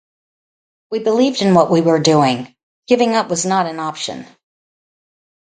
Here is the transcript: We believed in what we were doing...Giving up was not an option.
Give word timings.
We 0.89 0.97
believed 0.97 1.43
in 1.43 1.53
what 1.53 1.69
we 1.69 1.81
were 1.81 1.99
doing...Giving 1.99 3.13
up 3.13 3.29
was 3.29 3.45
not 3.45 3.67
an 3.67 3.79
option. 3.79 4.25